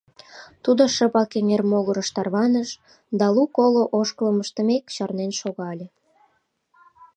Тудо 0.63 0.83
шыпак 0.95 1.31
эҥер 1.37 1.61
могырыш 1.71 2.09
тарваныш 2.15 2.69
да 3.19 3.25
лу-коло 3.35 3.83
ошкылым 3.99 4.37
ыштымек 4.43 4.83
чарнен 4.95 5.31
шогале. 5.41 5.87